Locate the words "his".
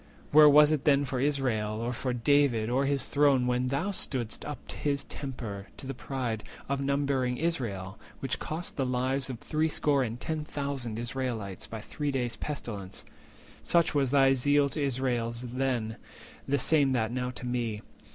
2.87-3.05, 4.71-5.03